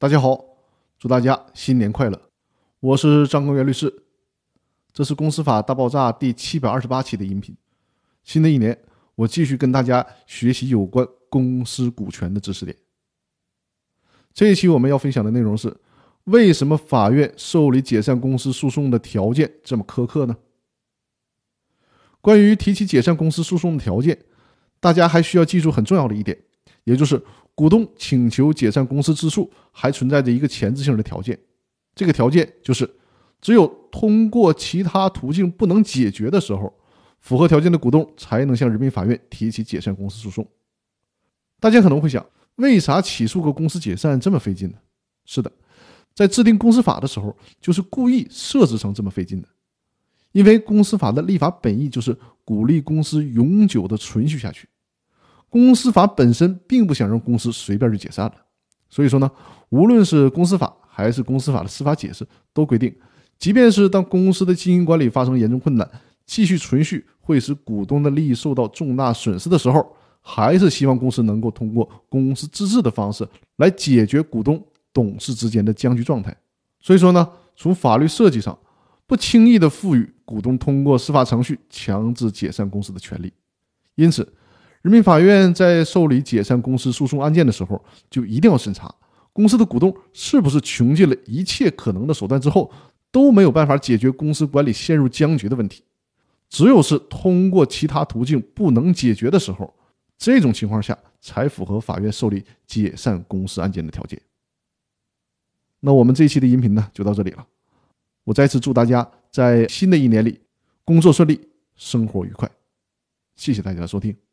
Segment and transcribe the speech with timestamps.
[0.00, 0.40] 大家好，
[0.96, 2.30] 祝大家新年快乐！
[2.78, 3.92] 我是张根元律师，
[4.92, 7.52] 这是《公司法大爆炸》第七百二十八期的音频。
[8.22, 8.78] 新的一年，
[9.16, 12.76] 我继续跟大家学习有关公司股权的知识点。
[14.32, 15.76] 这一期我们要分享的内容是：
[16.26, 20.36] 为什么法院受理解散公司诉讼的条件这么苛刻呢？
[22.20, 24.16] 关于提起解散公司诉讼的条件，
[24.78, 26.38] 大家还需要记住很重要的一点，
[26.88, 27.22] 也就是。
[27.58, 31.36] 股东请求解散公司之诉，还存在着一个前置性的条件，
[31.92, 32.88] 这个条件就是，
[33.40, 36.72] 只有通过其他途径不能解决的时候，
[37.18, 40.46] 符合条件的股东才能向人民法院提起解散公司诉讼。
[41.58, 42.24] 大家可能会想，
[42.54, 44.78] 为啥起诉个公司解散这么费劲呢？
[45.24, 45.50] 是的，
[46.14, 49.48] 在制定公司法的时候，就是故意设置成这么费劲的，
[50.30, 54.68] 因为公司法的立法本意就是鼓励公司永久的存续下去。
[55.50, 58.34] 公司法本身并不想让公司随便就解散了，
[58.90, 59.30] 所以说呢，
[59.70, 62.94] 无论是公司法还是公司法的司法解释，都规定，
[63.38, 65.90] 即便是当公司的经营管理发生严重困难，
[66.26, 69.90] 继续存续会使股东的利益受到重大损失的时候，
[70.20, 74.62] 还是希望公司能够通过公司自治的方式来解决股东、
[74.92, 76.36] 董事之间的僵局状态。
[76.80, 78.58] 所以说呢，从法律设计上，
[79.06, 83.32] 不轻易的赋予股东通过司法程序强制解散公司的权利，
[83.94, 84.30] 因此。
[84.82, 88.94] 人民法院在受理解散公司诉讼案件的时候，就一定要审查
[89.32, 92.70] 公司的股东是不是穷尽了一切可能的手段之后，
[93.10, 95.82] 都没有办法解决公司管理陷入僵局的问题。
[96.48, 99.74] 只有是通过其他途径不能解决的时候，
[100.16, 104.20] 这种情况下才符合法院受理解散公司案件的条件。
[105.80, 107.46] 那我们这一期的音频呢，就到这里了。
[108.24, 110.40] 我再次祝大家在新的一年里
[110.84, 111.40] 工作顺利，
[111.76, 112.50] 生活愉快。
[113.36, 114.27] 谢谢大家的收听。